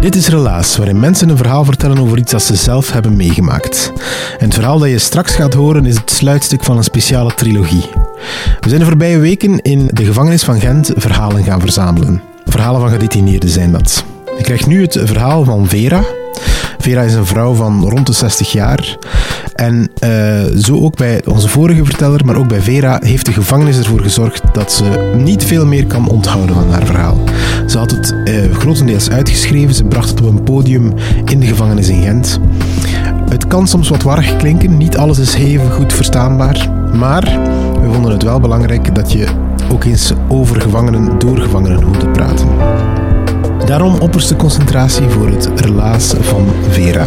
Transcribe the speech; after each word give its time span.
Dit 0.00 0.14
is 0.14 0.28
Relaas, 0.28 0.76
waarin 0.76 1.00
mensen 1.00 1.28
een 1.28 1.36
verhaal 1.36 1.64
vertellen 1.64 1.98
over 1.98 2.18
iets 2.18 2.32
dat 2.32 2.42
ze 2.42 2.54
zelf 2.54 2.92
hebben 2.92 3.16
meegemaakt. 3.16 3.92
En 4.38 4.44
het 4.44 4.54
verhaal 4.54 4.78
dat 4.78 4.88
je 4.88 4.98
straks 4.98 5.34
gaat 5.34 5.54
horen 5.54 5.86
is 5.86 5.96
het 5.96 6.10
sluitstuk 6.10 6.64
van 6.64 6.76
een 6.76 6.84
speciale 6.84 7.34
trilogie. 7.34 7.90
We 8.60 8.68
zijn 8.68 8.80
de 8.80 8.86
voorbije 8.86 9.18
weken 9.18 9.62
in 9.62 9.90
de 9.92 10.04
gevangenis 10.04 10.42
van 10.42 10.60
Gent 10.60 10.92
verhalen 10.96 11.44
gaan 11.44 11.60
verzamelen. 11.60 12.22
Verhalen 12.44 12.80
van 12.80 12.90
gedetineerden 12.90 13.48
zijn 13.48 13.72
dat. 13.72 14.04
Ik 14.38 14.44
krijg 14.44 14.66
nu 14.66 14.82
het 14.82 14.98
verhaal 15.04 15.44
van 15.44 15.68
Vera. 15.68 16.04
Vera 16.78 17.02
is 17.02 17.14
een 17.14 17.26
vrouw 17.26 17.54
van 17.54 17.88
rond 17.88 18.06
de 18.06 18.12
60 18.12 18.52
jaar. 18.52 18.96
En 19.60 19.90
uh, 20.04 20.58
zo 20.58 20.80
ook 20.80 20.96
bij 20.96 21.22
onze 21.26 21.48
vorige 21.48 21.84
verteller, 21.84 22.24
maar 22.24 22.36
ook 22.36 22.48
bij 22.48 22.60
Vera, 22.60 22.98
heeft 23.02 23.26
de 23.26 23.32
gevangenis 23.32 23.78
ervoor 23.78 24.00
gezorgd 24.00 24.42
dat 24.52 24.72
ze 24.72 25.12
niet 25.16 25.44
veel 25.44 25.66
meer 25.66 25.86
kan 25.86 26.08
onthouden 26.08 26.54
van 26.54 26.70
haar 26.70 26.86
verhaal. 26.86 27.18
Ze 27.66 27.78
had 27.78 27.90
het 27.90 28.14
uh, 28.24 28.52
grotendeels 28.52 29.10
uitgeschreven, 29.10 29.74
ze 29.74 29.84
bracht 29.84 30.08
het 30.08 30.20
op 30.20 30.26
een 30.26 30.42
podium 30.42 30.92
in 31.24 31.40
de 31.40 31.46
gevangenis 31.46 31.88
in 31.88 32.02
Gent. 32.02 32.38
Het 33.28 33.46
kan 33.46 33.68
soms 33.68 33.88
wat 33.88 34.02
warrig 34.02 34.36
klinken, 34.36 34.76
niet 34.76 34.96
alles 34.96 35.18
is 35.18 35.34
even 35.34 35.70
goed 35.70 35.92
verstaanbaar, 35.92 36.70
maar 36.94 37.22
we 37.82 37.92
vonden 37.92 38.12
het 38.12 38.22
wel 38.22 38.40
belangrijk 38.40 38.94
dat 38.94 39.12
je 39.12 39.26
ook 39.72 39.84
eens 39.84 40.12
over 40.28 40.60
gevangenen 40.60 41.18
door 41.18 41.38
gevangenen 41.38 41.82
hoorde 41.82 42.08
praten. 42.08 42.48
Daarom 43.66 43.98
opperste 43.98 44.36
concentratie 44.36 45.08
voor 45.08 45.28
het 45.28 45.50
relaas 45.54 46.14
van 46.20 46.46
Vera. 46.70 47.06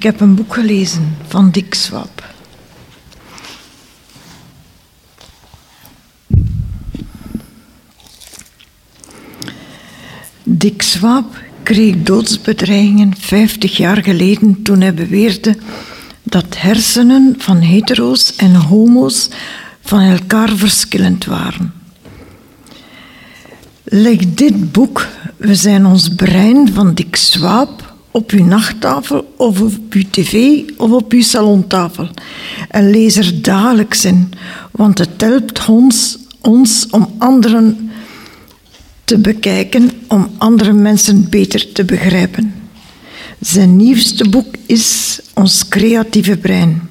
Ik 0.00 0.06
heb 0.06 0.20
een 0.20 0.34
boek 0.34 0.54
gelezen 0.54 1.16
van 1.28 1.50
Dick 1.50 1.74
Swap. 1.74 2.24
Dick 10.42 10.82
Swap 10.82 11.42
kreeg 11.62 12.02
doodsbedreigingen 12.02 13.16
50 13.16 13.76
jaar 13.76 14.02
geleden 14.02 14.62
toen 14.62 14.80
hij 14.80 14.94
beweerde 14.94 15.56
dat 16.22 16.58
hersenen 16.58 17.34
van 17.38 17.56
hetero's 17.56 18.36
en 18.36 18.54
homo's 18.54 19.28
van 19.80 20.00
elkaar 20.00 20.56
verschillend 20.56 21.24
waren. 21.24 21.72
Leg 23.84 24.34
dit 24.34 24.72
boek, 24.72 25.06
We 25.36 25.54
zijn 25.54 25.86
ons 25.86 26.08
brein 26.08 26.72
van 26.72 26.94
Dick 26.94 27.16
Swaap, 27.16 27.89
op 28.10 28.30
uw 28.30 28.44
nachttafel 28.44 29.34
of 29.36 29.60
op 29.60 29.92
uw 29.92 30.02
tv 30.10 30.62
of 30.76 30.90
op 30.90 31.12
uw 31.12 31.22
salontafel. 31.22 32.08
En 32.68 32.90
lees 32.90 33.16
er 33.16 33.42
dagelijks 33.42 34.04
in, 34.04 34.32
want 34.70 34.98
het 34.98 35.20
helpt 35.20 35.68
ons, 35.68 36.18
ons 36.40 36.86
om 36.90 37.14
anderen 37.18 37.90
te 39.04 39.18
bekijken, 39.18 39.90
om 40.08 40.30
andere 40.38 40.72
mensen 40.72 41.28
beter 41.28 41.72
te 41.72 41.84
begrijpen. 41.84 42.54
Zijn 43.40 43.76
nieuwste 43.76 44.28
boek 44.28 44.54
is 44.66 45.20
Ons 45.34 45.68
creatieve 45.68 46.36
brein. 46.36 46.88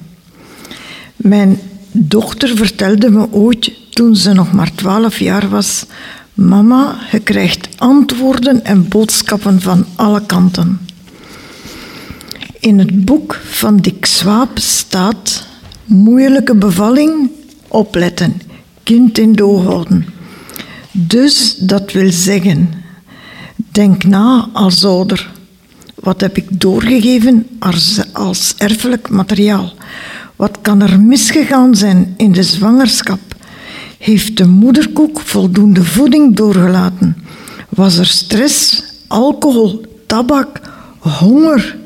Mijn 1.16 1.60
dochter 1.92 2.56
vertelde 2.56 3.10
me 3.10 3.32
ooit, 3.32 3.72
toen 3.90 4.16
ze 4.16 4.32
nog 4.32 4.52
maar 4.52 4.74
twaalf 4.74 5.18
jaar 5.18 5.48
was, 5.48 5.86
Mama, 6.34 6.98
je 7.10 7.18
krijgt 7.20 7.68
antwoorden 7.76 8.64
en 8.64 8.88
boodschappen 8.88 9.60
van 9.60 9.86
alle 9.96 10.26
kanten. 10.26 10.80
In 12.60 12.78
het 12.78 13.04
boek 13.04 13.34
van 13.44 13.76
Dick 13.76 14.06
Swaap 14.06 14.58
staat 14.58 15.46
moeilijke 15.84 16.54
bevalling, 16.54 17.30
opletten, 17.68 18.40
kind 18.82 19.18
in 19.18 19.32
doog 19.32 19.64
houden. 19.64 20.06
Dus 20.92 21.56
dat 21.58 21.92
wil 21.92 22.12
zeggen, 22.12 22.70
denk 23.56 24.04
na 24.04 24.48
als 24.52 24.84
ouder. 24.84 25.30
Wat 25.94 26.20
heb 26.20 26.36
ik 26.36 26.60
doorgegeven 26.60 27.46
als, 27.58 28.00
als 28.12 28.54
erfelijk 28.58 29.10
materiaal? 29.10 29.72
Wat 30.36 30.58
kan 30.62 30.82
er 30.82 31.00
misgegaan 31.00 31.74
zijn 31.74 32.14
in 32.16 32.32
de 32.32 32.42
zwangerschap? 32.42 33.20
Heeft 33.98 34.36
de 34.36 34.46
moederkoek 34.46 35.20
voldoende 35.20 35.84
voeding 35.84 36.36
doorgelaten? 36.36 37.16
Was 37.68 37.96
er 37.96 38.06
stress, 38.06 38.82
alcohol, 39.06 39.84
tabak, 40.06 40.60
honger? 40.98 41.78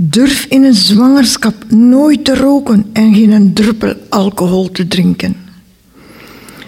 Durf 0.00 0.46
in 0.48 0.64
een 0.64 0.74
zwangerschap 0.74 1.54
nooit 1.68 2.24
te 2.24 2.36
roken 2.36 2.84
en 2.92 3.14
geen 3.14 3.52
druppel 3.52 3.94
alcohol 4.08 4.70
te 4.70 4.88
drinken. 4.88 5.36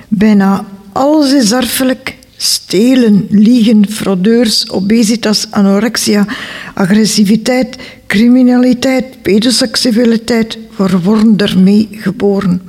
Bijna 0.08 0.64
alles 0.92 1.32
is 1.32 1.52
erfelijk 1.52 2.16
Stelen, 2.36 3.26
liegen, 3.28 3.90
fraudeurs, 3.90 4.70
obesitas, 4.70 5.50
anorexia, 5.50 6.26
agressiviteit, 6.74 7.76
criminaliteit, 8.06 9.22
pedoseksualiteit 9.22 10.58
worden 10.76 11.36
ermee 11.36 11.88
geboren. 11.90 12.62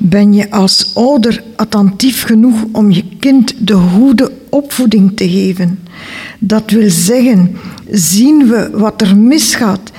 Ben 0.00 0.32
je 0.32 0.50
als 0.50 0.90
ouder 0.94 1.42
attentief 1.56 2.22
genoeg 2.22 2.64
om 2.72 2.90
je 2.90 3.04
kind 3.18 3.54
de 3.58 3.74
goede 3.74 4.32
opvoeding 4.50 5.16
te 5.16 5.28
geven? 5.28 5.78
Dat 6.38 6.70
wil 6.70 6.90
zeggen, 6.90 7.56
zien 7.90 8.48
we 8.48 8.70
wat 8.72 9.00
er 9.00 9.16
misgaat 9.16 9.90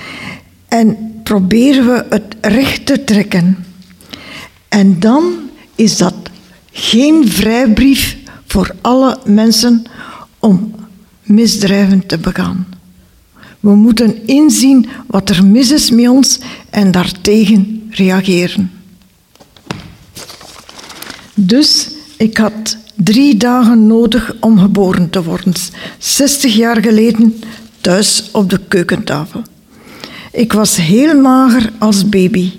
en 0.68 0.96
proberen 1.22 1.86
we 1.86 2.04
het 2.08 2.36
recht 2.40 2.86
te 2.86 3.04
trekken. 3.04 3.64
En 4.68 5.00
dan 5.00 5.32
is 5.74 5.96
dat 5.96 6.14
geen 6.72 7.28
vrijbrief 7.28 8.16
voor 8.46 8.74
alle 8.80 9.18
mensen 9.24 9.82
om 10.38 10.74
misdrijven 11.22 12.06
te 12.06 12.18
begaan. 12.18 12.66
We 13.60 13.74
moeten 13.74 14.26
inzien 14.26 14.88
wat 15.06 15.30
er 15.30 15.44
mis 15.44 15.70
is 15.70 15.90
met 15.90 16.08
ons 16.08 16.38
en 16.70 16.90
daartegen 16.90 17.88
reageren. 17.90 18.70
Dus 21.34 21.90
ik 22.16 22.36
had 22.36 22.76
drie 22.94 23.36
dagen 23.36 23.86
nodig 23.86 24.36
om 24.40 24.58
geboren 24.58 25.10
te 25.10 25.22
worden, 25.22 25.54
60 25.98 26.54
jaar 26.54 26.82
geleden 26.82 27.40
thuis 27.80 28.28
op 28.32 28.50
de 28.50 28.60
keukentafel. 28.68 29.42
Ik 30.32 30.52
was 30.52 30.76
heel 30.76 31.20
mager 31.20 31.72
als 31.78 32.08
baby, 32.08 32.52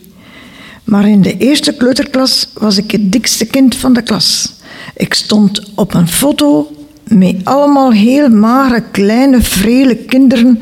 maar 0.84 1.08
in 1.08 1.22
de 1.22 1.38
eerste 1.38 1.74
kleuterklas 1.74 2.50
was 2.54 2.78
ik 2.78 2.92
het 2.92 3.12
dikste 3.12 3.46
kind 3.46 3.76
van 3.76 3.94
de 3.94 4.02
klas. 4.02 4.54
Ik 4.96 5.14
stond 5.14 5.72
op 5.76 5.94
een 5.94 6.08
foto 6.08 6.72
met 7.04 7.36
allemaal 7.44 7.92
heel 7.92 8.30
magere, 8.30 8.84
kleine, 8.92 9.42
vrele 9.42 9.96
kinderen. 9.96 10.58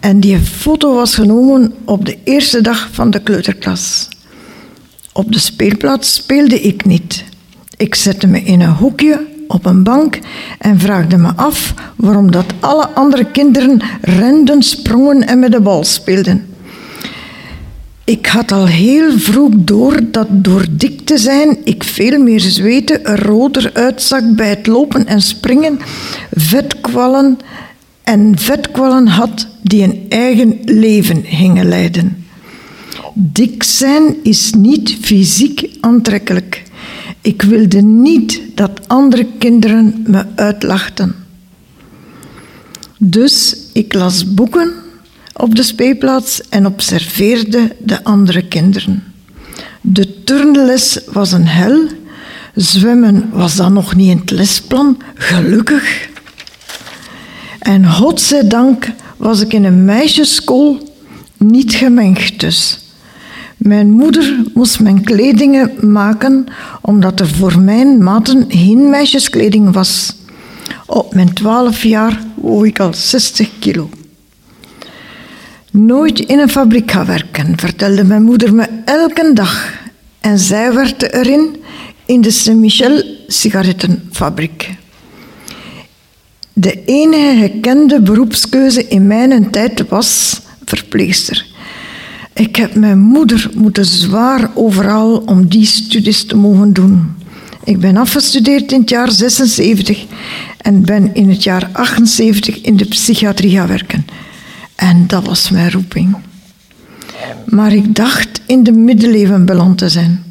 En 0.00 0.20
die 0.20 0.38
foto 0.38 0.94
was 0.94 1.14
genomen 1.14 1.74
op 1.84 2.04
de 2.06 2.18
eerste 2.24 2.60
dag 2.60 2.88
van 2.92 3.10
de 3.10 3.22
kleuterklas. 3.22 4.08
Op 5.12 5.32
de 5.32 5.38
speelplaats 5.38 6.14
speelde 6.14 6.60
ik 6.60 6.84
niet. 6.84 7.24
Ik 7.76 7.94
zette 7.94 8.26
me 8.26 8.42
in 8.42 8.60
een 8.60 8.74
hoekje 8.74 9.26
op 9.48 9.66
een 9.66 9.82
bank 9.82 10.18
en 10.58 10.78
vraagde 10.78 11.16
me 11.16 11.32
af 11.36 11.74
waarom 11.96 12.30
dat 12.30 12.46
alle 12.60 12.88
andere 12.88 13.30
kinderen 13.30 13.80
renden, 14.00 14.62
sprongen 14.62 15.26
en 15.26 15.38
met 15.38 15.52
de 15.52 15.60
bal 15.60 15.84
speelden. 15.84 16.46
Ik 18.04 18.26
had 18.26 18.52
al 18.52 18.66
heel 18.66 19.18
vroeg 19.18 19.50
door 19.56 20.00
dat 20.10 20.26
door 20.30 20.66
dik 20.70 21.00
te 21.00 21.18
zijn 21.18 21.56
ik 21.64 21.84
veel 21.84 22.22
meer 22.22 22.40
zweten, 22.40 23.04
er 23.04 23.22
roder 23.22 23.70
uitzag 23.72 24.22
bij 24.30 24.48
het 24.48 24.66
lopen 24.66 25.06
en 25.06 25.22
springen, 25.22 25.78
vetkwallen 26.30 27.38
en 28.02 28.38
vetkwallen 28.38 29.06
had 29.06 29.46
die 29.62 29.82
een 29.82 30.06
eigen 30.08 30.58
leven 30.64 31.24
gingen 31.24 31.68
leiden. 31.68 32.26
Dik 33.14 33.62
zijn 33.62 34.16
is 34.22 34.52
niet 34.52 34.96
fysiek 35.00 35.76
aantrekkelijk. 35.80 36.62
Ik 37.20 37.42
wilde 37.42 37.80
niet 37.80 38.40
dat 38.54 38.88
andere 38.88 39.26
kinderen 39.38 40.04
me 40.06 40.24
uitlachten. 40.34 41.14
Dus 42.98 43.56
ik 43.72 43.94
las 43.94 44.34
boeken 44.34 44.72
op 45.32 45.54
de 45.54 45.62
speelplaats 45.62 46.48
en 46.48 46.66
observeerde 46.66 47.76
de 47.78 48.04
andere 48.04 48.48
kinderen. 48.48 49.02
De 49.80 50.24
turnles 50.24 51.00
was 51.12 51.32
een 51.32 51.46
hel. 51.46 51.86
Zwemmen 52.54 53.28
was 53.32 53.56
dan 53.56 53.72
nog 53.72 53.94
niet 53.94 54.10
in 54.10 54.18
het 54.18 54.30
lesplan, 54.30 55.02
gelukkig. 55.14 56.08
En 57.58 57.92
godzijdank 57.92 58.90
was 59.16 59.40
ik 59.40 59.52
in 59.52 59.64
een 59.64 59.84
meisjesschool 59.84 60.94
niet 61.36 61.74
gemengd 61.74 62.40
dus. 62.40 62.78
Mijn 63.68 63.90
moeder 63.90 64.42
moest 64.54 64.80
mijn 64.80 65.04
kledingen 65.04 65.90
maken 65.90 66.46
omdat 66.80 67.20
er 67.20 67.28
voor 67.28 67.60
mijn 67.60 68.02
maten 68.02 68.44
geen 68.48 68.90
meisjeskleding 68.90 69.72
was. 69.72 70.16
Op 70.86 71.14
mijn 71.14 71.32
twaalf 71.32 71.82
jaar 71.82 72.22
woog 72.34 72.64
ik 72.64 72.80
al 72.80 72.94
60 72.94 73.48
kilo. 73.58 73.90
Nooit 75.70 76.20
in 76.20 76.38
een 76.38 76.48
fabriek 76.48 76.90
gaan 76.90 77.06
werken, 77.06 77.58
vertelde 77.58 78.04
mijn 78.04 78.22
moeder 78.22 78.54
me 78.54 78.66
elke 78.84 79.30
dag. 79.32 79.72
En 80.20 80.38
zij 80.38 80.72
werkte 80.72 81.14
erin 81.14 81.56
in 82.06 82.20
de 82.20 82.30
Saint-Michel 82.30 83.02
sigarettenfabriek. 83.26 84.70
De 86.52 86.84
enige 86.84 87.36
gekende 87.36 88.00
beroepskeuze 88.00 88.88
in 88.88 89.06
mijn 89.06 89.50
tijd 89.50 89.88
was 89.88 90.40
verpleegster. 90.64 91.47
Ik 92.38 92.56
heb 92.56 92.74
mijn 92.74 92.98
moeder 92.98 93.50
moeten 93.54 93.84
zwaar 93.84 94.50
overal 94.54 95.16
om 95.16 95.48
die 95.48 95.64
studies 95.64 96.24
te 96.24 96.36
mogen 96.36 96.72
doen. 96.72 97.14
Ik 97.64 97.80
ben 97.80 97.96
afgestudeerd 97.96 98.72
in 98.72 98.80
het 98.80 98.90
jaar 98.90 99.10
76 99.10 100.04
en 100.58 100.84
ben 100.84 101.14
in 101.14 101.28
het 101.28 101.42
jaar 101.42 101.68
78 101.72 102.60
in 102.60 102.76
de 102.76 102.84
psychiatrie 102.84 103.50
gaan 103.50 103.66
werken. 103.66 104.06
En 104.74 105.06
dat 105.06 105.26
was 105.26 105.50
mijn 105.50 105.70
roeping. 105.70 106.16
Maar 107.46 107.72
ik 107.72 107.94
dacht 107.94 108.40
in 108.46 108.62
de 108.62 108.72
middeleeuwen 108.72 109.44
beland 109.44 109.78
te 109.78 109.88
zijn. 109.88 110.24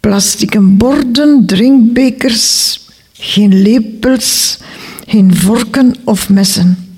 Plastieke 0.00 0.60
borden, 0.60 1.46
drinkbekers, 1.46 2.78
geen 3.12 3.62
lepels, 3.62 4.58
geen 5.06 5.36
vorken 5.36 5.94
of 6.04 6.28
messen. 6.28 6.88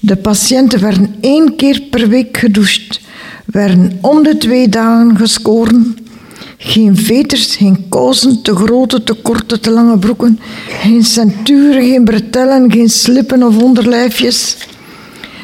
De 0.00 0.16
patiënten 0.16 0.80
werden 0.80 1.14
één 1.20 1.56
keer 1.56 1.80
per 1.90 2.08
week 2.08 2.36
gedoucht, 2.36 3.00
werden 3.46 3.98
om 4.00 4.22
de 4.22 4.36
twee 4.36 4.68
dagen 4.68 5.16
gescoren. 5.16 5.96
Geen 6.56 6.96
veters, 6.96 7.56
geen 7.56 7.86
kousen, 7.88 8.42
te 8.42 8.54
grote, 8.54 9.04
te 9.04 9.14
korte, 9.14 9.60
te 9.60 9.70
lange 9.70 9.98
broeken, 9.98 10.40
geen 10.68 11.04
centuren, 11.04 11.82
geen 11.82 12.04
bretellen, 12.04 12.72
geen 12.72 12.90
slippen 12.90 13.42
of 13.42 13.62
onderlijfjes. 13.62 14.56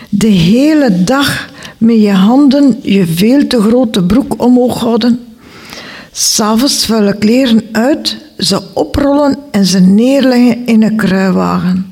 De 0.09 0.27
hele 0.27 1.05
dag 1.05 1.50
met 1.79 2.00
je 2.03 2.12
handen 2.12 2.79
je 2.83 3.06
veel 3.06 3.47
te 3.47 3.61
grote 3.61 4.05
broek 4.05 4.43
omhoog 4.43 4.81
houden. 4.81 5.21
S'avonds 6.12 6.87
vuile 6.87 7.19
kleren 7.19 7.62
uit, 7.73 8.17
ze 8.39 8.62
oprollen 8.75 9.37
en 9.50 9.67
ze 9.67 9.79
neerleggen 9.79 10.67
in 10.67 10.83
een 10.83 10.97
kruiwagen. 10.97 11.87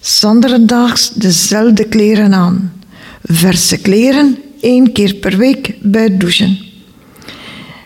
Sanderendaags 0.00 1.10
dezelfde 1.10 1.84
kleren 1.84 2.34
aan. 2.34 2.75
Verse 3.28 3.76
kleren, 3.76 4.36
één 4.60 4.92
keer 4.92 5.14
per 5.14 5.36
week 5.36 5.74
bij 5.80 6.16
douchen. 6.16 6.58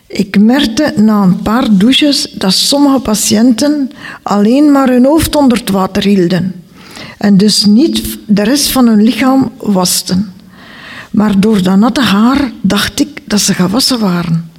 Ik 0.06 0.38
merkte 0.38 0.92
na 0.96 1.22
een 1.22 1.42
paar 1.42 1.76
douches 1.76 2.32
dat 2.32 2.52
sommige 2.52 3.00
patiënten 3.00 3.90
alleen 4.22 4.72
maar 4.72 4.88
hun 4.88 5.04
hoofd 5.04 5.36
onder 5.36 5.58
het 5.58 5.70
water 5.70 6.02
hielden 6.02 6.54
en 7.18 7.36
dus 7.36 7.64
niet 7.64 8.18
de 8.26 8.42
rest 8.42 8.70
van 8.70 8.86
hun 8.86 9.02
lichaam 9.02 9.52
wasten. 9.58 10.32
Maar 11.10 11.40
door 11.40 11.62
dat 11.62 11.76
natte 11.76 12.00
haar 12.00 12.52
dacht 12.60 13.00
ik 13.00 13.20
dat 13.24 13.40
ze 13.40 13.54
gewassen 13.54 13.98
waren. 13.98 14.50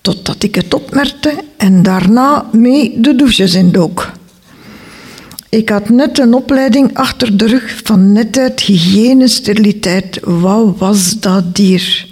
Totdat 0.00 0.42
ik 0.42 0.54
het 0.54 0.74
opmerkte 0.74 1.34
en 1.56 1.82
daarna 1.82 2.46
mee 2.52 3.00
de 3.00 3.16
douches 3.16 3.54
indook. 3.54 4.12
Ik 5.52 5.68
had 5.68 5.88
net 5.88 6.18
een 6.18 6.34
opleiding 6.34 6.96
achter 6.96 7.36
de 7.36 7.46
rug 7.46 7.80
van 7.84 8.12
netheid, 8.12 8.60
hygiëne, 8.60 9.28
steriliteit. 9.28 10.18
Wat 10.22 10.78
was 10.78 11.20
dat 11.20 11.54
dier? 11.56 12.06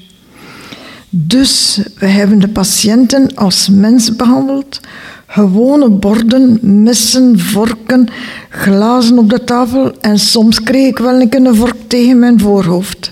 Dus 1.10 1.80
we 1.98 2.06
hebben 2.06 2.38
de 2.38 2.48
patiënten 2.48 3.34
als 3.34 3.68
mens 3.68 4.16
behandeld. 4.16 4.80
Gewone 5.26 5.90
borden, 5.90 6.58
messen, 6.82 7.38
vorken, 7.38 8.08
glazen 8.48 9.18
op 9.18 9.30
de 9.30 9.44
tafel 9.44 9.92
en 10.00 10.18
soms 10.18 10.62
kreeg 10.62 10.88
ik 10.88 10.98
wel 10.98 11.20
een 11.20 11.54
vork 11.54 11.76
tegen 11.86 12.18
mijn 12.18 12.40
voorhoofd. 12.40 13.10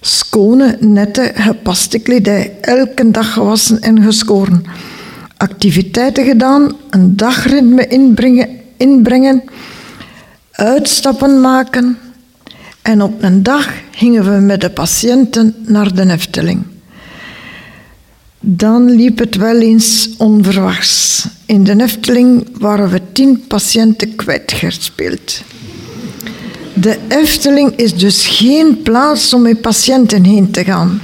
Schone, 0.00 0.76
nette, 0.80 1.32
gepaste 1.34 1.98
kledij, 1.98 2.56
elke 2.60 3.10
dag 3.10 3.32
gewassen 3.32 3.80
en 3.80 4.02
geschoren. 4.02 4.64
Activiteiten 5.36 6.24
gedaan, 6.24 6.72
een 6.90 7.16
dagritme 7.16 7.86
inbrengen, 7.86 8.64
inbrengen 8.76 9.42
uitstappen 10.50 11.40
maken. 11.40 11.98
En 12.82 13.02
op 13.02 13.22
een 13.22 13.42
dag 13.42 13.68
gingen 13.90 14.24
we 14.24 14.40
met 14.40 14.60
de 14.60 14.70
patiënten 14.70 15.54
naar 15.66 15.94
de 15.94 16.10
Efteling. 16.10 16.62
Dan 18.40 18.90
liep 18.90 19.18
het 19.18 19.36
wel 19.36 19.60
eens 19.60 20.10
onverwachts. 20.18 21.26
In 21.46 21.64
de 21.64 21.82
Efteling 21.82 22.48
waren 22.58 22.90
we 22.90 23.00
tien 23.12 23.46
patiënten 23.46 24.14
kwijtgespeeld. 24.14 25.42
De 26.74 26.98
Efteling 27.08 27.72
is 27.76 27.96
dus 27.96 28.26
geen 28.26 28.82
plaats 28.82 29.34
om 29.34 29.42
met 29.42 29.60
patiënten 29.60 30.24
heen 30.24 30.50
te 30.50 30.64
gaan. 30.64 31.00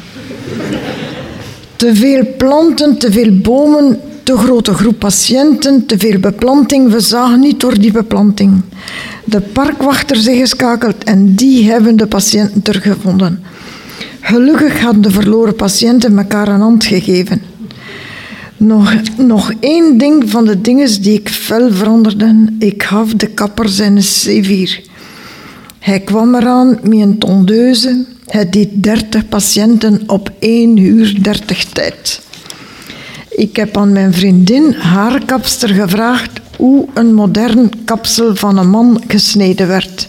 Te 1.77 1.95
veel 1.95 2.27
planten, 2.37 2.99
te 2.99 3.13
veel 3.13 3.39
bomen, 3.39 4.01
te 4.33 4.39
grote 4.39 4.75
groep 4.75 4.99
patiënten, 4.99 5.87
te 5.87 5.99
veel 5.99 6.19
beplanting. 6.19 6.91
We 6.91 7.01
zagen 7.01 7.41
niet 7.41 7.61
door 7.61 7.79
die 7.79 7.93
beplanting. 7.93 8.63
De 9.25 9.41
parkwachter 9.41 10.17
is 10.17 10.25
geschakeld 10.25 11.05
en 11.05 11.35
die 11.35 11.71
hebben 11.71 11.97
de 11.97 12.07
patiënten 12.07 12.63
teruggevonden. 12.63 13.43
Gelukkig 14.21 14.81
hadden 14.81 15.03
de 15.03 15.11
verloren 15.11 15.57
patiënten 15.57 16.19
elkaar 16.19 16.49
een 16.49 16.61
hand 16.61 16.85
gegeven. 16.85 17.43
Nog, 18.57 18.95
nog 19.17 19.53
één 19.61 19.99
ding 19.99 20.31
van 20.31 20.45
de 20.45 20.61
dingen 20.61 21.03
die 21.03 21.19
ik 21.19 21.29
fel 21.29 21.73
veranderde. 21.73 22.47
Ik 22.59 22.83
gaf 22.83 23.15
de 23.15 23.27
kapper 23.27 23.69
zijn 23.69 23.99
C4. 23.99 24.91
Hij 25.79 26.01
kwam 26.01 26.35
eraan 26.35 26.79
met 26.83 27.01
een 27.01 27.19
tondeuze. 27.19 28.05
Hij 28.27 28.49
deed 28.49 28.69
30 28.83 29.29
patiënten 29.29 30.03
op 30.07 30.33
1 30.39 30.77
uur 30.77 31.23
30 31.23 31.65
tijd. 31.65 32.21
Ik 33.37 33.57
heb 33.57 33.77
aan 33.77 33.93
mijn 33.93 34.13
vriendin, 34.13 34.73
haar 34.73 35.25
kapster, 35.25 35.69
gevraagd 35.69 36.41
hoe 36.57 36.89
een 36.95 37.15
modern 37.15 37.71
kapsel 37.85 38.37
van 38.37 38.59
een 38.59 38.71
man 38.71 39.03
gesneden 39.07 39.69
werd. 39.69 40.09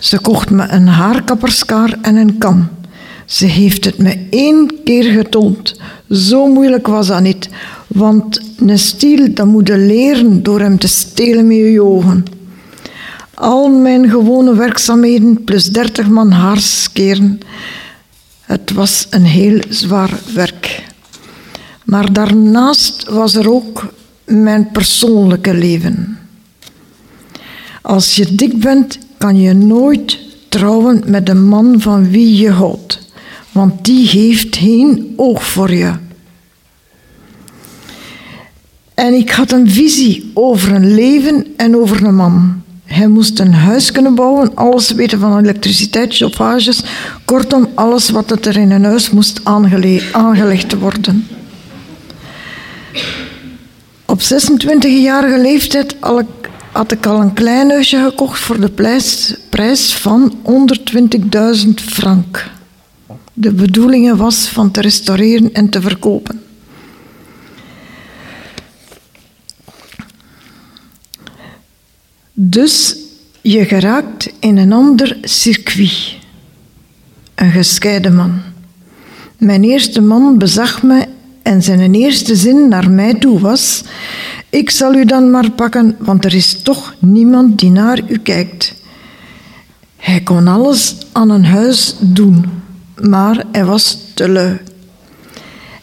Ze 0.00 0.18
kocht 0.18 0.50
me 0.50 0.68
een 0.68 0.86
haarkapperskaar 0.86 1.98
en 2.02 2.16
een 2.16 2.38
kam. 2.38 2.68
Ze 3.24 3.46
heeft 3.46 3.84
het 3.84 3.98
me 3.98 4.26
één 4.30 4.70
keer 4.84 5.12
getoond. 5.12 5.80
Zo 6.10 6.46
moeilijk 6.46 6.86
was 6.86 7.06
dat 7.06 7.20
niet, 7.20 7.48
want 7.86 8.40
een 8.58 8.78
stiel 8.78 9.34
dat 9.34 9.46
moet 9.46 9.68
je 9.68 9.78
leren 9.78 10.42
door 10.42 10.60
hem 10.60 10.78
te 10.78 10.88
stelen 10.88 11.46
met 11.46 11.56
je 11.56 11.82
ogen. 11.82 12.24
Al 13.34 13.68
mijn 13.68 14.10
gewone 14.10 14.54
werkzaamheden 14.54 15.44
plus 15.44 15.64
dertig 15.64 16.08
man 16.08 16.30
haarskeren. 16.30 17.38
Het 18.40 18.72
was 18.72 19.06
een 19.10 19.24
heel 19.24 19.60
zwaar 19.68 20.18
werk. 20.34 20.84
Maar 21.86 22.12
daarnaast 22.12 23.08
was 23.08 23.34
er 23.34 23.52
ook 23.52 23.86
mijn 24.24 24.70
persoonlijke 24.70 25.54
leven. 25.54 26.18
Als 27.82 28.16
je 28.16 28.34
dik 28.34 28.60
bent, 28.60 28.98
kan 29.18 29.40
je 29.40 29.52
nooit 29.52 30.18
trouwen 30.48 31.02
met 31.06 31.28
een 31.28 31.48
man 31.48 31.80
van 31.80 32.10
wie 32.10 32.36
je 32.36 32.50
houdt 32.50 33.04
want 33.56 33.84
die 33.84 34.08
heeft 34.08 34.56
geen 34.56 35.12
oog 35.16 35.46
voor 35.46 35.74
je. 35.74 35.92
En 38.94 39.14
ik 39.14 39.30
had 39.30 39.52
een 39.52 39.70
visie 39.70 40.30
over 40.34 40.72
een 40.72 40.94
leven 40.94 41.46
en 41.56 41.76
over 41.76 42.04
een 42.04 42.14
man. 42.14 42.62
Hij 42.84 43.08
moest 43.08 43.38
een 43.38 43.54
huis 43.54 43.92
kunnen 43.92 44.14
bouwen, 44.14 44.54
alles 44.54 44.90
weten 44.90 45.18
van 45.18 45.38
elektriciteit, 45.38 46.16
chauffages, 46.16 46.82
kortom 47.24 47.68
alles 47.74 48.10
wat 48.10 48.46
er 48.46 48.56
in 48.56 48.70
een 48.70 48.84
huis 48.84 49.10
moest 49.10 49.40
aangelegd 50.12 50.78
worden. 50.78 51.26
Op 54.06 54.20
26-jarige 54.20 55.40
leeftijd 55.40 55.96
had 56.72 56.92
ik 56.92 57.06
al 57.06 57.20
een 57.20 57.32
klein 57.32 57.70
huisje 57.70 58.02
gekocht 58.02 58.40
voor 58.40 58.60
de 58.60 58.70
prijs, 59.50 59.94
van 59.94 60.38
120.000 61.64 61.68
frank. 61.74 62.50
De 63.32 63.52
bedoeling 63.52 64.16
was 64.16 64.48
van 64.48 64.70
te 64.70 64.80
restaureren 64.80 65.52
en 65.52 65.68
te 65.68 65.80
verkopen. 65.80 66.40
Dus 72.32 72.96
je 73.40 73.64
geraakt 73.64 74.32
in 74.38 74.56
een 74.56 74.72
ander 74.72 75.18
circuit. 75.22 76.16
Een 77.34 77.50
gescheiden 77.50 78.14
man. 78.14 78.40
Mijn 79.38 79.64
eerste 79.64 80.00
man 80.00 80.38
bezag 80.38 80.82
me 80.82 81.06
en 81.46 81.62
zijn 81.62 81.94
eerste 81.94 82.36
zin 82.36 82.68
naar 82.68 82.90
mij 82.90 83.14
toe 83.14 83.40
was: 83.40 83.84
Ik 84.50 84.70
zal 84.70 84.94
u 84.94 85.04
dan 85.04 85.30
maar 85.30 85.50
pakken, 85.50 85.96
want 85.98 86.24
er 86.24 86.34
is 86.34 86.62
toch 86.62 86.94
niemand 86.98 87.58
die 87.58 87.70
naar 87.70 88.00
u 88.08 88.18
kijkt. 88.18 88.74
Hij 89.96 90.20
kon 90.20 90.48
alles 90.48 90.96
aan 91.12 91.30
een 91.30 91.44
huis 91.44 91.96
doen, 92.00 92.44
maar 93.00 93.44
hij 93.52 93.64
was 93.64 93.98
te 94.14 94.28
lui. 94.28 94.58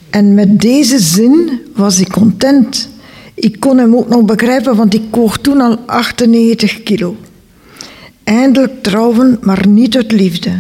En 0.09 0.33
met 0.33 0.61
deze 0.61 0.99
zin 0.99 1.61
was 1.75 1.99
ik 1.99 2.09
content. 2.09 2.89
Ik 3.33 3.59
kon 3.59 3.77
hem 3.77 3.95
ook 3.95 4.09
nog 4.09 4.25
begrijpen, 4.25 4.75
want 4.75 4.93
ik 4.93 5.03
woog 5.11 5.37
toen 5.37 5.61
al 5.61 5.77
98 5.85 6.83
kilo. 6.83 7.15
Eindelijk 8.23 8.83
trouwen, 8.83 9.37
maar 9.41 9.67
niet 9.67 9.95
uit 9.95 10.11
liefde. 10.11 10.51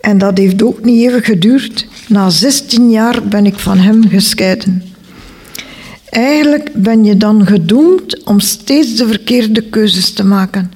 En 0.00 0.18
dat 0.18 0.38
heeft 0.38 0.62
ook 0.62 0.84
niet 0.84 1.08
even 1.08 1.22
geduurd. 1.22 1.86
Na 2.08 2.30
16 2.30 2.90
jaar 2.90 3.22
ben 3.22 3.46
ik 3.46 3.58
van 3.58 3.78
hem 3.78 4.08
gescheiden. 4.08 4.82
Eigenlijk 6.10 6.70
ben 6.74 7.04
je 7.04 7.16
dan 7.16 7.46
gedoemd 7.46 8.24
om 8.24 8.40
steeds 8.40 8.96
de 8.96 9.06
verkeerde 9.06 9.62
keuzes 9.62 10.12
te 10.12 10.24
maken. 10.24 10.72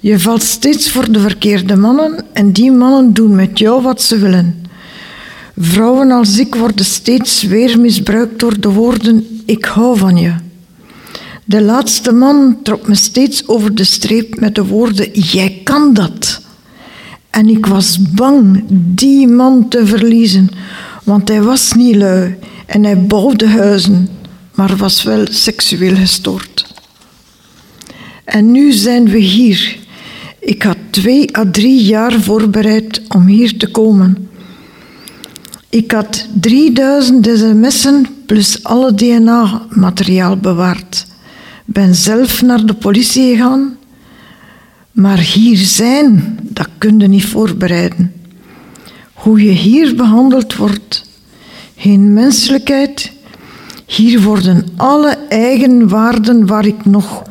Je 0.00 0.18
valt 0.18 0.42
steeds 0.42 0.90
voor 0.90 1.12
de 1.12 1.20
verkeerde 1.20 1.76
mannen 1.76 2.24
en 2.32 2.52
die 2.52 2.72
mannen 2.72 3.12
doen 3.12 3.34
met 3.34 3.58
jou 3.58 3.82
wat 3.82 4.02
ze 4.02 4.18
willen. 4.18 4.66
Vrouwen 5.56 6.10
als 6.10 6.38
ik 6.38 6.54
worden 6.54 6.84
steeds 6.84 7.42
weer 7.42 7.80
misbruikt 7.80 8.38
door 8.38 8.60
de 8.60 8.68
woorden 8.68 9.42
ik 9.44 9.64
hou 9.64 9.98
van 9.98 10.16
je. 10.16 10.34
De 11.44 11.62
laatste 11.62 12.12
man 12.12 12.58
trok 12.62 12.88
me 12.88 12.94
steeds 12.94 13.48
over 13.48 13.74
de 13.74 13.84
streep 13.84 14.40
met 14.40 14.54
de 14.54 14.64
woorden 14.64 15.10
jij 15.12 15.60
kan 15.64 15.94
dat. 15.94 16.40
En 17.34 17.48
ik 17.48 17.66
was 17.66 17.98
bang 18.14 18.64
die 18.94 19.26
man 19.26 19.68
te 19.68 19.86
verliezen, 19.86 20.48
want 21.04 21.28
hij 21.28 21.42
was 21.42 21.72
niet 21.72 21.96
lui 21.96 22.36
en 22.66 22.84
hij 22.84 23.06
bouwde 23.06 23.48
huizen, 23.48 24.08
maar 24.54 24.76
was 24.76 25.02
wel 25.02 25.26
seksueel 25.30 25.94
gestoord. 25.94 26.74
En 28.24 28.50
nu 28.50 28.72
zijn 28.72 29.08
we 29.08 29.18
hier. 29.18 29.78
Ik 30.38 30.62
had 30.62 30.76
twee 30.90 31.36
à 31.36 31.44
drie 31.50 31.84
jaar 31.84 32.20
voorbereid 32.20 33.02
om 33.08 33.26
hier 33.26 33.56
te 33.56 33.70
komen. 33.70 34.28
Ik 35.68 35.92
had 35.92 36.26
3000 36.40 37.26
sms'en 37.26 38.06
plus 38.26 38.64
alle 38.64 38.94
DNA-materiaal 38.94 40.36
bewaard. 40.36 41.06
Ben 41.64 41.94
zelf 41.94 42.42
naar 42.42 42.66
de 42.66 42.74
politie 42.74 43.36
gegaan 43.36 43.76
maar 44.94 45.18
hier 45.18 45.56
zijn, 45.56 46.38
dat 46.42 46.68
kun 46.78 46.98
je 46.98 47.08
niet 47.08 47.24
voorbereiden. 47.24 48.12
Hoe 49.12 49.44
je 49.44 49.50
hier 49.50 49.96
behandeld 49.96 50.56
wordt, 50.56 51.04
geen 51.76 52.12
menselijkheid. 52.12 53.12
Hier 53.86 54.20
worden 54.20 54.68
alle 54.76 55.18
eigenwaarden 55.28 56.46
waar 56.46 56.66
ik 56.66 56.84
nog, 56.84 57.22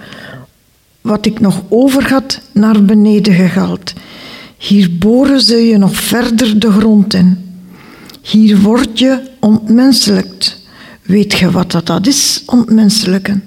wat 1.01 1.25
ik 1.25 1.39
nog 1.39 1.63
over 1.70 2.10
had, 2.10 2.41
naar 2.51 2.86
beneden 2.86 3.34
gehaald. 3.34 3.93
Hier 4.58 4.98
boren 4.98 5.41
ze 5.41 5.55
je 5.55 5.77
nog 5.77 5.96
verder 5.96 6.60
de 6.60 6.72
grond 6.72 7.13
in. 7.13 7.38
Hier 8.22 8.62
word 8.62 9.00
je 9.00 9.29
ontmenselijkt. 9.39 10.62
Weet 11.01 11.34
je 11.34 11.51
wat 11.51 11.72
dat 11.72 12.08
is, 12.08 12.43
ontmenselijken? 12.46 13.43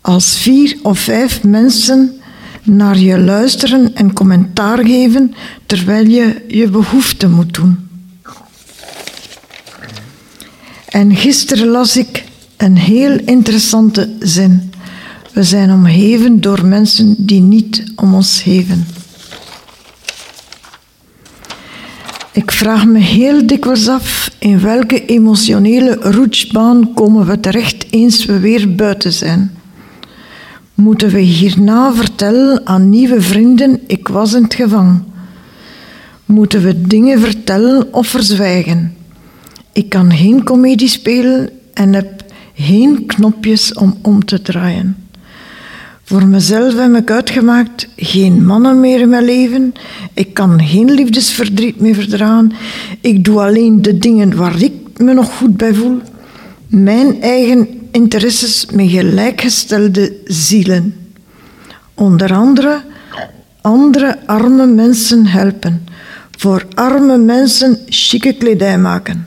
Als 0.00 0.38
vier 0.38 0.78
of 0.82 0.98
vijf 0.98 1.42
mensen 1.42 2.18
naar 2.64 2.98
je 2.98 3.18
luisteren 3.18 3.94
en 3.94 4.12
commentaar 4.12 4.78
geven 4.78 5.34
terwijl 5.66 6.06
je 6.06 6.44
je 6.48 6.68
behoefte 6.68 7.28
moet 7.28 7.54
doen. 7.54 7.88
En 10.88 11.16
gisteren 11.16 11.66
las 11.66 11.96
ik 11.96 12.24
een 12.56 12.76
heel 12.76 13.18
interessante 13.24 14.16
zin. 14.18 14.72
We 15.32 15.42
zijn 15.42 15.70
omgeven 15.70 16.40
door 16.40 16.66
mensen 16.66 17.14
die 17.18 17.40
niet 17.40 17.84
om 17.96 18.14
ons 18.14 18.42
geven. 18.42 18.86
Ik 22.32 22.50
vraag 22.50 22.86
me 22.86 22.98
heel 22.98 23.46
dikwijls 23.46 23.88
af 23.88 24.30
in 24.38 24.60
welke 24.60 25.04
emotionele 25.04 25.94
roetsbaan 25.94 26.94
komen 26.94 27.26
we 27.26 27.40
terecht 27.40 27.86
eens 27.90 28.24
we 28.24 28.38
weer 28.38 28.74
buiten 28.74 29.12
zijn. 29.12 29.63
Moeten 30.74 31.10
we 31.10 31.20
hierna 31.20 31.92
vertellen 31.92 32.66
aan 32.66 32.88
nieuwe 32.88 33.20
vrienden, 33.20 33.80
ik 33.86 34.08
was 34.08 34.32
in 34.32 34.42
het 34.42 34.54
gevangen? 34.54 35.04
Moeten 36.24 36.62
we 36.62 36.82
dingen 36.82 37.20
vertellen 37.20 37.94
of 37.94 38.06
verzwijgen? 38.06 38.96
Ik 39.72 39.88
kan 39.88 40.12
geen 40.12 40.44
komedie 40.44 40.88
spelen 40.88 41.50
en 41.74 41.92
heb 41.92 42.24
geen 42.54 43.06
knopjes 43.06 43.74
om 43.74 43.98
om 44.02 44.24
te 44.24 44.42
draaien. 44.42 44.96
Voor 46.02 46.26
mezelf 46.26 46.76
heb 46.76 46.94
ik 46.94 47.10
uitgemaakt 47.10 47.88
geen 47.96 48.44
mannen 48.44 48.80
meer 48.80 49.00
in 49.00 49.08
mijn 49.08 49.24
leven. 49.24 49.72
Ik 50.14 50.34
kan 50.34 50.62
geen 50.62 50.90
liefdesverdriet 50.90 51.80
meer 51.80 51.94
verdragen. 51.94 52.52
Ik 53.00 53.24
doe 53.24 53.40
alleen 53.40 53.82
de 53.82 53.98
dingen 53.98 54.36
waar 54.36 54.62
ik 54.62 54.72
me 54.96 55.12
nog 55.12 55.36
goed 55.36 55.56
bij 55.56 55.74
voel. 55.74 56.00
Mijn 56.66 57.20
eigen 57.22 57.68
interesses 57.94 58.66
met 58.72 58.90
gelijkgestelde 58.90 60.16
zielen. 60.24 60.94
Onder 61.94 62.32
andere 62.32 62.82
andere 63.64 64.18
arme 64.26 64.66
mensen 64.66 65.26
helpen. 65.26 65.86
Voor 66.30 66.66
arme 66.74 67.16
mensen 67.16 67.78
chique 67.86 68.32
kledij 68.32 68.78
maken. 68.78 69.26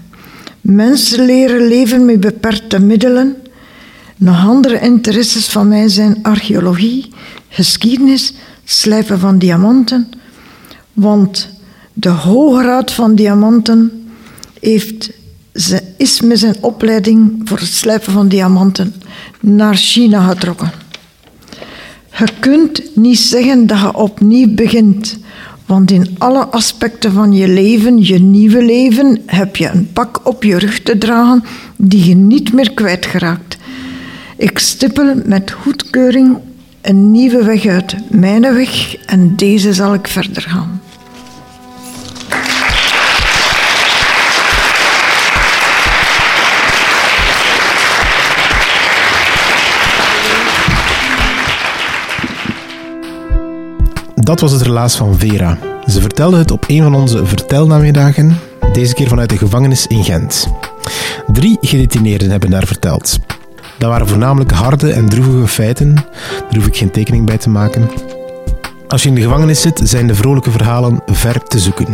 Mensen 0.61 1.25
leren 1.25 1.67
leven 1.67 2.05
met 2.05 2.19
beperkte 2.19 2.79
middelen. 2.79 3.35
Nog 4.17 4.45
andere 4.47 4.79
interesses 4.79 5.47
van 5.47 5.67
mij 5.67 5.87
zijn 5.87 6.19
archeologie, 6.21 7.09
geschiedenis, 7.49 8.33
slijpen 8.63 9.19
van 9.19 9.37
diamanten. 9.37 10.09
Want 10.93 11.49
de 11.93 12.09
Hoge 12.09 12.63
Raad 12.63 12.91
van 12.91 13.15
Diamanten 13.15 14.09
heeft 14.59 15.09
ze 15.57 15.81
is 15.97 16.21
met 16.21 16.39
zijn 16.39 16.55
opleiding 16.61 17.41
voor 17.43 17.57
het 17.57 17.73
slijpen 17.73 18.11
van 18.11 18.27
diamanten 18.27 18.93
naar 19.41 19.75
China 19.75 20.27
getrokken. 20.27 20.71
Je 22.17 22.27
kunt 22.39 22.95
niet 22.95 23.19
zeggen 23.19 23.67
dat 23.67 23.79
je 23.79 23.95
opnieuw 23.95 24.53
begint, 24.53 25.17
want 25.65 25.91
in 25.91 26.15
alle 26.17 26.45
aspecten 26.45 27.11
van 27.11 27.33
je 27.33 27.47
leven, 27.47 28.03
je 28.05 28.19
nieuwe 28.19 28.63
leven, 28.63 29.21
heb 29.25 29.55
je 29.55 29.69
een 29.69 29.89
pak 29.93 30.19
op 30.23 30.43
je 30.43 30.57
rug 30.57 30.81
te 30.81 30.97
dragen 30.97 31.43
die 31.75 32.05
je 32.07 32.15
niet 32.15 32.53
meer 32.53 32.73
kwijtgeraakt. 32.73 33.57
Ik 34.37 34.59
stippel 34.59 35.21
met 35.25 35.51
goedkeuring 35.51 36.37
een 36.81 37.11
nieuwe 37.11 37.43
weg 37.43 37.65
uit, 37.65 37.95
mijn 38.09 38.41
weg, 38.41 38.97
en 39.05 39.35
deze 39.35 39.73
zal 39.73 39.93
ik 39.93 40.07
verder 40.07 40.41
gaan. 40.41 40.81
Dat 54.27 54.39
was 54.39 54.51
het 54.51 54.61
relaas 54.61 54.95
van 54.95 55.17
Vera. 55.17 55.57
Ze 55.85 56.01
vertelde 56.01 56.37
het 56.37 56.51
op 56.51 56.63
een 56.67 56.83
van 56.83 56.95
onze 56.95 57.25
vertelnamiddagen, 57.25 58.39
deze 58.73 58.93
keer 58.93 59.07
vanuit 59.07 59.29
de 59.29 59.37
gevangenis 59.37 59.87
in 59.87 60.03
Gent. 60.03 60.47
Drie 61.27 61.57
gedetineerden 61.61 62.29
hebben 62.29 62.49
daar 62.49 62.67
verteld. 62.67 63.19
Dat 63.77 63.89
waren 63.89 64.07
voornamelijk 64.07 64.51
harde 64.51 64.91
en 64.91 65.09
droevige 65.09 65.47
feiten, 65.47 65.95
daar 65.95 66.55
hoef 66.55 66.67
ik 66.67 66.77
geen 66.77 66.91
tekening 66.91 67.25
bij 67.25 67.37
te 67.37 67.49
maken. 67.49 67.89
Als 68.87 69.03
je 69.03 69.09
in 69.09 69.15
de 69.15 69.21
gevangenis 69.21 69.61
zit, 69.61 69.81
zijn 69.83 70.07
de 70.07 70.15
vrolijke 70.15 70.51
verhalen 70.51 71.01
ver 71.05 71.43
te 71.43 71.59
zoeken. 71.59 71.87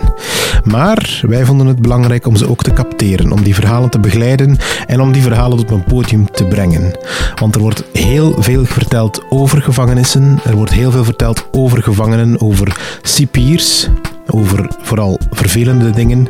Maar 0.64 1.22
wij 1.28 1.46
vonden 1.46 1.68
het 1.68 1.82
belangrijk 1.82 2.28
om 2.28 2.36
ze 2.36 2.50
ook 2.50 2.64
te 2.64 2.74
capteren, 2.74 3.32
om 3.32 3.44
die 3.44 3.56
verhalen 3.56 3.90
te 3.90 4.00
begeleiden 4.00 4.58
en 4.86 5.02
om 5.02 5.12
die 5.12 5.22
verhalen 5.22 5.60
op 5.60 5.70
een 5.70 5.84
podium 5.84 6.32
te 6.32 6.46
brengen. 6.46 6.98
Want 7.36 7.56
er 7.56 7.62
wordt 7.62 7.84
heel 7.94 8.36
veel 8.40 8.66
verteld 8.66 9.24
over 9.30 9.62
gevangenissen, 9.62 10.40
er 10.44 10.56
wordt 10.56 10.72
heel 10.72 10.92
veel 10.92 11.04
verteld 11.04 11.48
over 11.52 11.84
gevangenen, 11.84 12.42
over 12.42 12.98
cipiers, 13.02 13.88
over 14.28 14.68
vooral 14.82 15.20
vervelende 15.32 15.90
dingen, 15.90 16.28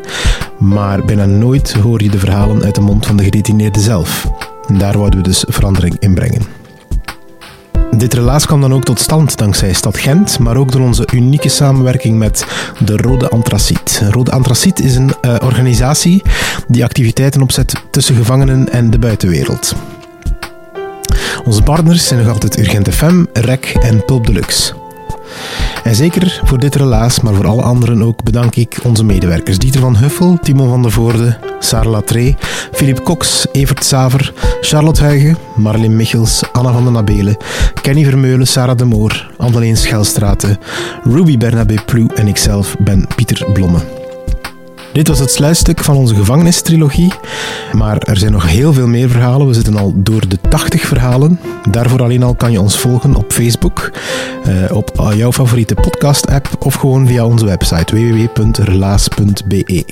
maar 0.59 1.05
bijna 1.05 1.25
nooit 1.25 1.73
hoor 1.73 2.03
je 2.03 2.09
de 2.09 2.19
verhalen 2.19 2.63
uit 2.63 2.75
de 2.75 2.81
mond 2.81 3.05
van 3.05 3.17
de 3.17 3.23
gedetineerde 3.23 3.79
zelf. 3.79 4.27
En 4.67 4.77
daar 4.77 4.97
wouden 4.97 5.19
we 5.19 5.25
dus 5.25 5.45
verandering 5.47 5.95
in 5.99 6.13
brengen. 6.13 6.62
Dit 8.03 8.13
relaas 8.13 8.45
kwam 8.45 8.61
dan 8.61 8.73
ook 8.73 8.83
tot 8.83 8.99
stand 8.99 9.37
dankzij 9.37 9.73
Stad 9.73 9.97
Gent, 9.97 10.39
maar 10.39 10.57
ook 10.57 10.71
door 10.71 10.81
onze 10.81 11.07
unieke 11.13 11.49
samenwerking 11.49 12.17
met 12.17 12.45
de 12.85 12.97
Rode 12.97 13.29
Antraciet. 13.29 14.01
Rode 14.11 14.31
Antraciet 14.31 14.79
is 14.79 14.95
een 14.95 15.11
uh, 15.21 15.35
organisatie 15.43 16.21
die 16.67 16.83
activiteiten 16.83 17.41
opzet 17.41 17.73
tussen 17.91 18.15
gevangenen 18.15 18.71
en 18.71 18.89
de 18.89 18.99
buitenwereld. 18.99 19.75
Onze 21.43 21.61
partners 21.61 22.07
zijn 22.07 22.19
nog 22.19 22.33
altijd 22.33 22.57
Urgent 22.57 22.89
FM, 22.89 23.25
REC 23.33 23.65
en 23.65 24.05
Pulp 24.05 24.25
Deluxe. 24.25 24.73
En 25.83 25.95
zeker 25.95 26.41
voor 26.43 26.59
dit 26.59 26.75
relaas, 26.75 27.19
maar 27.19 27.33
voor 27.33 27.47
alle 27.47 27.61
anderen 27.61 28.01
ook, 28.01 28.23
bedank 28.23 28.55
ik 28.55 28.79
onze 28.83 29.03
medewerkers. 29.03 29.57
Dieter 29.57 29.81
van 29.81 29.97
Huffel, 29.97 30.37
Timo 30.41 30.67
van 30.67 30.81
der 30.81 30.91
Voorde, 30.91 31.37
Sarah 31.59 31.91
Latré, 31.91 32.35
Philippe 32.71 33.01
Cox, 33.01 33.45
Evert 33.51 33.83
Saver, 33.83 34.33
Charlotte 34.61 35.03
Huigen, 35.03 35.37
Marlene 35.55 35.95
Michels, 35.95 36.43
Anna 36.51 36.71
van 36.71 36.83
den 36.83 36.93
Nabelen, 36.93 37.37
Kenny 37.81 38.03
Vermeulen, 38.03 38.47
Sarah 38.47 38.77
de 38.77 38.85
Moor, 38.85 39.31
Andeleen 39.37 39.77
Schelstraten, 39.77 40.59
Ruby 41.03 41.37
Bernabé 41.37 41.75
Ploe 41.85 42.13
en 42.15 42.27
ikzelf 42.27 42.75
ben 42.79 43.07
Pieter 43.15 43.45
Blomme. 43.53 44.02
Dit 44.93 45.07
was 45.07 45.19
het 45.19 45.31
sluitstuk 45.31 45.83
van 45.83 45.95
onze 45.95 46.15
gevangenistrilogie, 46.15 47.13
maar 47.71 47.97
er 47.97 48.17
zijn 48.17 48.31
nog 48.31 48.49
heel 48.49 48.73
veel 48.73 48.87
meer 48.87 49.09
verhalen. 49.09 49.47
We 49.47 49.53
zitten 49.53 49.77
al 49.77 49.93
door 49.95 50.27
de 50.27 50.37
80 50.49 50.81
verhalen. 50.81 51.39
Daarvoor 51.69 52.03
alleen 52.03 52.23
al 52.23 52.35
kan 52.35 52.51
je 52.51 52.61
ons 52.61 52.77
volgen 52.77 53.15
op 53.15 53.31
Facebook, 53.31 53.91
uh, 54.47 54.75
op 54.75 55.11
jouw 55.15 55.31
favoriete 55.31 55.73
podcast-app 55.73 56.49
of 56.59 56.73
gewoon 56.73 57.07
via 57.07 57.25
onze 57.25 57.45
website 57.45 57.95
www.relaas.be. 57.95 59.85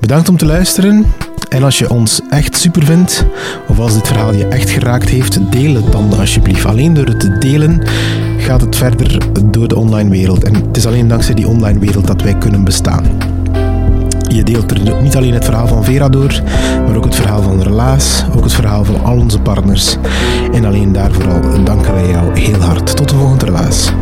Bedankt 0.00 0.28
om 0.28 0.36
te 0.36 0.46
luisteren. 0.46 1.06
En 1.48 1.62
als 1.62 1.78
je 1.78 1.90
ons 1.90 2.20
echt 2.30 2.56
super 2.56 2.84
vindt, 2.84 3.24
of 3.68 3.78
als 3.78 3.94
dit 3.94 4.06
verhaal 4.06 4.34
je 4.34 4.46
echt 4.48 4.70
geraakt 4.70 5.08
heeft, 5.08 5.50
deel 5.52 5.74
het 5.74 5.92
dan 5.92 6.18
alsjeblieft. 6.18 6.64
Alleen 6.64 6.94
door 6.94 7.06
het 7.06 7.20
te 7.20 7.38
delen 7.38 7.82
gaat 8.38 8.60
het 8.60 8.76
verder 8.76 9.18
door 9.44 9.68
de 9.68 9.76
online 9.76 10.10
wereld. 10.10 10.44
En 10.44 10.54
het 10.54 10.76
is 10.76 10.86
alleen 10.86 11.08
dankzij 11.08 11.34
die 11.34 11.48
online 11.48 11.78
wereld 11.78 12.06
dat 12.06 12.22
wij 12.22 12.34
kunnen 12.34 12.64
bestaan. 12.64 13.34
Je 14.28 14.42
deelt 14.44 14.70
er 14.70 15.02
niet 15.02 15.16
alleen 15.16 15.34
het 15.34 15.44
verhaal 15.44 15.66
van 15.66 15.84
Vera 15.84 16.08
door, 16.08 16.42
maar 16.86 16.96
ook 16.96 17.04
het 17.04 17.14
verhaal 17.14 17.42
van 17.42 17.62
Relaas, 17.62 18.24
ook 18.36 18.44
het 18.44 18.52
verhaal 18.52 18.84
van 18.84 19.04
al 19.04 19.16
onze 19.16 19.40
partners. 19.40 19.96
En 20.52 20.64
alleen 20.64 20.92
daarvoor 20.92 21.28
al 21.28 21.64
danken 21.64 21.94
wij 21.94 22.08
jou 22.08 22.40
heel 22.40 22.60
hard. 22.60 22.96
Tot 22.96 23.08
de 23.08 23.16
volgende 23.16 23.44
Relaas. 23.44 23.92